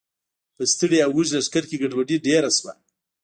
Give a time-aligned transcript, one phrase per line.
[0.55, 2.73] په ستړي او وږي لښکر کې ګډوډي ډېره شوه.